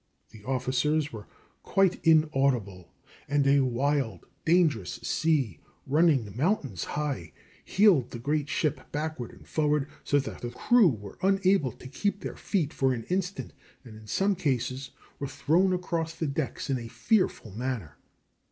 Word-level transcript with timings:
The 0.31 0.43
officers 0.45 1.13
were 1.13 1.27
quite 1.61 2.03
inaudible, 2.03 2.91
and 3.29 3.45
a 3.45 3.59
wild, 3.59 4.25
dangerous 4.45 4.93
sea, 5.03 5.59
running 5.85 6.35
mountains 6.35 6.85
high, 6.85 7.33
heeled 7.63 8.09
the 8.09 8.17
great 8.17 8.49
ship 8.49 8.89
backward 8.91 9.29
and 9.29 9.47
forward, 9.47 9.87
so 10.03 10.17
that 10.17 10.41
the 10.41 10.49
crew 10.49 10.87
were 10.89 11.19
unable 11.21 11.71
to 11.73 11.87
keep 11.87 12.21
their 12.21 12.35
feet 12.35 12.73
for 12.73 12.93
an 12.93 13.03
instant, 13.09 13.53
and 13.83 13.95
in 13.95 14.07
some 14.07 14.33
cases 14.35 14.89
were 15.19 15.27
thrown 15.27 15.71
across 15.71 16.15
the 16.15 16.25
decks 16.25 16.67
in 16.67 16.79
a 16.79 16.87
fearful 16.87 17.51
manner. 17.51 17.97